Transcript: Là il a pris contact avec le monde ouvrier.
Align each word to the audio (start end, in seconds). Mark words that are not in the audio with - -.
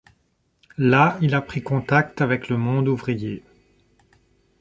Là 0.79 1.19
il 1.21 1.35
a 1.35 1.43
pris 1.43 1.61
contact 1.61 2.21
avec 2.21 2.49
le 2.49 2.57
monde 2.57 2.87
ouvrier. 2.87 3.43